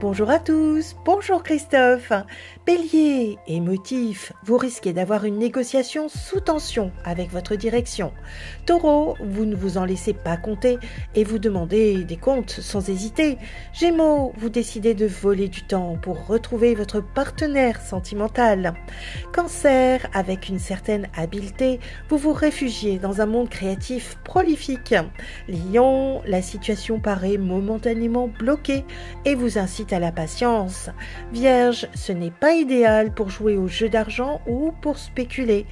Bonjour 0.00 0.30
à 0.30 0.38
tous, 0.38 0.94
bonjour 1.04 1.42
Christophe. 1.42 2.12
Bélier, 2.64 3.36
émotif, 3.48 4.32
vous 4.44 4.56
risquez 4.56 4.92
d'avoir 4.92 5.24
une 5.24 5.38
négociation 5.38 6.08
sous 6.08 6.38
tension 6.38 6.92
avec 7.04 7.32
votre 7.32 7.56
direction. 7.56 8.12
Taureau, 8.64 9.16
vous 9.20 9.44
ne 9.44 9.56
vous 9.56 9.76
en 9.76 9.84
laissez 9.84 10.12
pas 10.12 10.36
compter 10.36 10.78
et 11.16 11.24
vous 11.24 11.40
demandez 11.40 12.04
des 12.04 12.16
comptes 12.16 12.50
sans 12.50 12.88
hésiter. 12.88 13.38
Gémeaux, 13.72 14.32
vous 14.36 14.50
décidez 14.50 14.94
de 14.94 15.06
voler 15.06 15.48
du 15.48 15.62
temps 15.62 15.98
pour 16.00 16.28
retrouver 16.28 16.76
votre 16.76 17.00
partenaire 17.00 17.80
sentimental. 17.80 18.74
Cancer, 19.32 20.06
avec 20.12 20.48
une 20.48 20.60
certaine 20.60 21.08
habileté, 21.16 21.80
vous 22.08 22.18
vous 22.18 22.32
réfugiez 22.32 23.00
dans 23.00 23.20
un 23.20 23.26
monde 23.26 23.48
créatif 23.48 24.16
prolifique. 24.22 24.94
Lion, 25.48 26.22
la 26.24 26.40
situation 26.40 27.00
paraît 27.00 27.36
momentanément 27.36 28.28
bloquée 28.28 28.84
et 29.24 29.34
vous 29.34 29.58
incite 29.58 29.87
à 29.92 29.98
la 29.98 30.12
patience. 30.12 30.90
Vierge, 31.32 31.88
ce 31.94 32.12
n'est 32.12 32.30
pas 32.30 32.52
idéal 32.52 33.12
pour 33.12 33.30
jouer 33.30 33.56
au 33.56 33.68
jeu 33.68 33.88
d'argent 33.88 34.40
ou 34.46 34.72
pour 34.80 34.98
spéculer. 34.98 35.66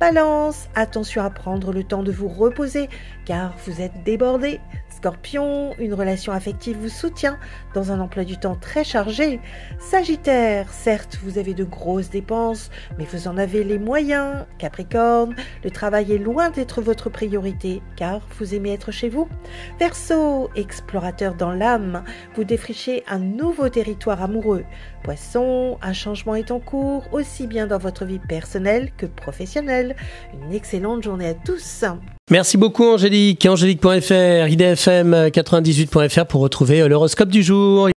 Balance, 0.00 0.68
attention 0.74 1.22
à 1.22 1.30
prendre 1.30 1.72
le 1.72 1.84
temps 1.84 2.02
de 2.02 2.10
vous 2.10 2.28
reposer 2.28 2.88
car 3.24 3.54
vous 3.64 3.80
êtes 3.80 4.02
débordé. 4.04 4.60
Scorpion, 4.88 5.74
une 5.78 5.94
relation 5.94 6.32
affective 6.32 6.76
vous 6.76 6.88
soutient 6.88 7.38
dans 7.74 7.90
un 7.90 8.00
emploi 8.00 8.24
du 8.24 8.36
temps 8.36 8.54
très 8.54 8.84
chargé. 8.84 9.40
Sagittaire, 9.80 10.72
certes, 10.72 11.18
vous 11.22 11.38
avez 11.38 11.54
de 11.54 11.64
grosses 11.64 12.10
dépenses, 12.10 12.70
mais 12.98 13.04
vous 13.04 13.26
en 13.26 13.36
avez 13.36 13.64
les 13.64 13.78
moyens. 13.78 14.44
Capricorne, 14.58 15.34
le 15.64 15.70
travail 15.70 16.12
est 16.12 16.18
loin 16.18 16.50
d'être 16.50 16.82
votre 16.82 17.10
priorité 17.10 17.82
car 17.96 18.20
vous 18.38 18.54
aimez 18.54 18.72
être 18.72 18.92
chez 18.92 19.08
vous. 19.08 19.28
Verseau, 19.78 20.50
explorateur 20.54 21.34
dans 21.34 21.52
l'âme, 21.52 22.04
vous 22.34 22.44
défrichez 22.44 23.02
un 23.08 23.40
nouveau 23.62 23.70
territoire 23.70 24.20
amoureux. 24.20 24.64
Poisson, 25.04 25.78
un 25.82 25.92
changement 25.92 26.34
est 26.34 26.50
en 26.50 26.58
cours 26.58 27.04
aussi 27.12 27.46
bien 27.46 27.68
dans 27.68 27.78
votre 27.78 28.04
vie 28.04 28.18
personnelle 28.18 28.90
que 28.96 29.06
professionnelle. 29.06 29.94
Une 30.34 30.52
excellente 30.52 31.04
journée 31.04 31.28
à 31.28 31.34
tous. 31.34 31.84
Merci 32.30 32.56
beaucoup 32.56 32.84
Angélique. 32.84 33.46
Angélique.fr, 33.46 34.48
idfm98.fr 34.48 36.26
pour 36.26 36.40
retrouver 36.40 36.88
l'horoscope 36.88 37.28
du 37.28 37.42
jour. 37.42 37.88